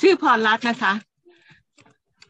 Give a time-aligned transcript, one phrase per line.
[0.00, 0.92] ชื่อพรรัตน์นะคะ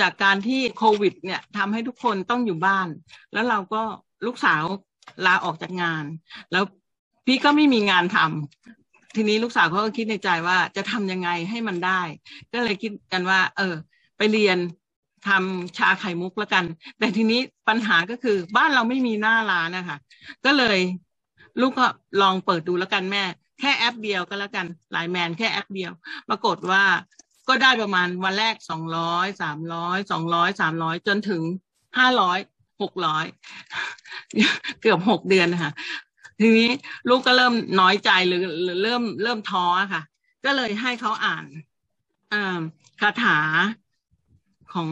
[0.00, 2.88] จากการที่โควิด เนี่ยทำให้ทุกคนต้องอยู่บ้าน
[3.32, 3.82] แล้วเราก็
[4.26, 4.62] ลูกสาว
[5.26, 6.04] ลาออกจากงาน
[6.52, 6.64] แล้ว
[7.26, 12.00] พี่ก็ไม่มีงานทำทีนี้ลูกสาวเขาก็คิดในใจว่าจะทำยังไงให้มันได้
[12.52, 13.74] ก็เลยคิดกันว่า เออ
[14.16, 14.58] ไปเรียน
[15.28, 16.64] ทำชาไข่มุกแล้วกัน
[16.98, 19.98] แต่ทีนี้ปัญหาก็คือบ้านเราไม่มีหน้าร้านนะคะ
[20.44, 20.78] ก็เลย
[21.60, 21.86] ลูกก็
[22.22, 23.22] ลองเปิดดูแล้วกันแม่
[23.60, 25.92] แค่แอปเดียวก็แล้วกันไลน์แมนแค่แอปเดียว
[26.28, 26.82] ปรากฏว่า
[27.48, 31.42] ก็ได้ประมาณวันแรกสองร้อยสามร้อยสองร้อยสามร้อยจนถึง
[31.98, 32.38] ห้าร้อย
[32.82, 33.24] หกร้อย
[34.80, 35.72] เกือบหกเดือนนะคะ
[36.40, 36.70] ทีนี้
[37.08, 40.02] ลูกก็เริ่มน้อยใจหรือหรือเริ่มเริ่มท้อค่ะ
[40.44, 41.44] ก็เลยให้เขาอ่าน
[43.00, 43.38] คาถา
[44.72, 44.88] ของ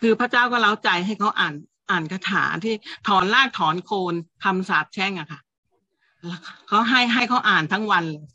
[0.00, 1.54] คือพระเจ้าก็เล้าใจให้เขาอ่าน
[1.90, 2.74] อ่านคาถาที่
[3.08, 5.40] ถอนรากถอนโคนคำสาปแช่งอะค่ะ
[6.68, 8.26] เขาให้ให้เขาอ่านทั้งวันเลย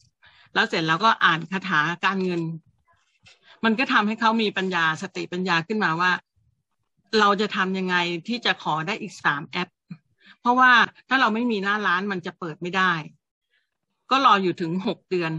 [0.54, 2.42] แล้วเสร็จแล้วก็อ่านคาถาการเงิน
[3.66, 6.12] มันก็ทำให้เขามีปัญญาสติปัญญาขึ้นมาว่า
[7.20, 7.96] เราจะทำยังไง
[8.28, 9.70] ที่จะขอได้อีกสามแอป
[10.42, 10.72] เพราะว่า
[11.08, 12.94] ถ้าเราไม่มีหน้าร้านมันจะเปิดไม่ได้
[14.12, 15.32] ก็รออยู่ถึงหกเดือน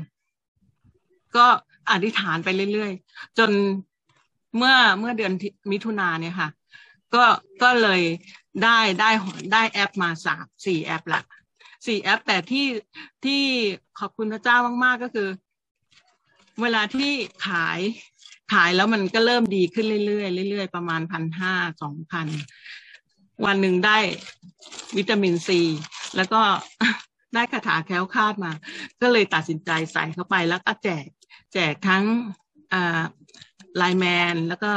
[1.37, 1.47] ก็
[1.91, 3.51] อธิษฐานไปเรื่อยๆ จน
[4.57, 5.33] เมื่อเมื่อเดือน
[5.73, 6.49] มิถุนาเนี่ยค่ะ
[7.15, 7.25] ก็
[7.63, 8.03] ก็เลย
[8.65, 9.11] ได้ได้
[9.53, 11.23] ได้แอปมาสามสี่แอปละ
[11.87, 12.67] สี่แอป แต่ที่
[13.25, 13.43] ที่
[13.99, 15.29] ขอบคุณพระเจ้ามากๆก็คือ
[16.61, 17.11] เวลาที่
[17.47, 17.81] ขาย
[18.53, 22.27] ขายแล้วมันก็เริ่มดีขึ้นเรื่อยๆเรื่อยๆประมาณพันห้าสองพัน
[23.47, 23.99] วันหนึ่งได้
[24.97, 25.61] วิตามินซี
[26.17, 26.41] แล้วก็
[27.35, 28.53] ได้คาถาแคล้วคาดมา
[29.03, 31.05] ก็เลยตัดสินใจใส่เข้าไปแล้วก็แจก
[31.55, 32.05] แจกทั้ง
[33.77, 34.71] ไลแมนแล้วก็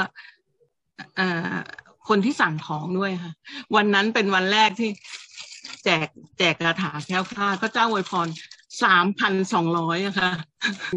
[2.08, 3.34] คนที่สั่งของด้วยค่ะ
[3.76, 4.90] วันนั้นเป็นวันแรกที่
[5.86, 6.08] แจก
[6.40, 8.28] แจกคาถาแคล้วคาดพระเจ้าอวยพร
[8.84, 10.32] สามพันสองร้อยอะค่ะ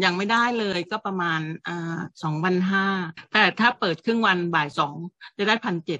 [0.03, 2.87] ยังไม่ได้เลยก็ประมาณอ่าสองพันห้า
[3.33, 4.95] แต่ถ้าเปิดครึ่งวันบ่ายสอง
[5.37, 5.99] จะได้พันเจ็ด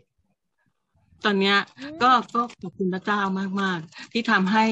[1.26, 1.58] ตอนเนี้ย
[2.02, 3.20] ก็ก็ขอบคุณพระเจ้า
[3.62, 4.66] มากๆที่ทำให้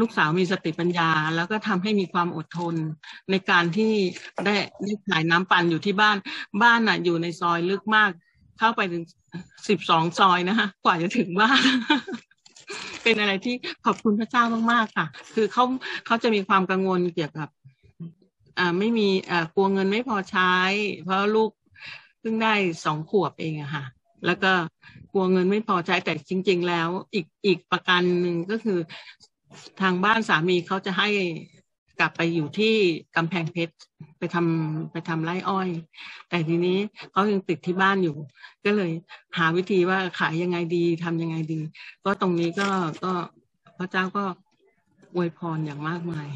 [0.00, 2.74] ลูกสาวมีสติปัญญา แล้วก็ทำให้มีความอดทน
[3.30, 3.92] ในการที่
[4.44, 6.16] ได้ได้ขายน้ำปั่นอยู่ที่บ้าน
[6.62, 8.10] บ้านน่ะ อยู่ในซอยลึกมาก
[8.58, 9.04] เข้าไปถึง
[9.68, 11.60] สิบสองซอยนะคะกว่าจะถึงบ้าน
[13.02, 15.64] เป็นอะไรที่ขอบคุณพระเจ้ามากๆค่ะ คือเขา
[16.06, 17.48] เขาจะมีความกังวลเกี่ยวกับ
[18.58, 20.54] อ่าไม่มีอ่ากลัวเงินไม่พอใช้
[21.04, 21.50] เพราะลูก
[22.20, 23.84] เพิ่งได้สองขวบเองอะค่ะ
[24.26, 24.52] แล้วก็
[25.12, 28.78] กลัวเงินไม่พอใช้แต่จริง ๆ แล้วอีกอีกประกันหนึ่งก็คือ
[29.80, 31.08] ทางบ้านสามีเขาจะให้
[32.00, 32.74] กลับไปอยู่ที่
[33.16, 33.74] กำแพงเพชร
[34.18, 35.68] ไปทำไปทำไร่อ้อย
[36.28, 36.78] แต่ทีนี้
[37.12, 38.16] เขายังติดที่บ้านอยู่
[38.64, 38.92] ก็เลย
[39.38, 41.60] หาวิธีว่าขายยังไงดีทำยังไงดี
[42.04, 42.68] ก็ตรงนี้ก็
[43.04, 43.12] ก็
[43.78, 44.24] พระเจ้าก็
[45.14, 46.26] อวยพรอย่างมากมาย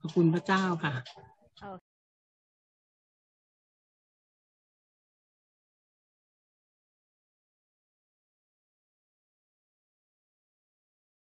[0.00, 0.94] ขอบคุณพระเจ้าค่ะ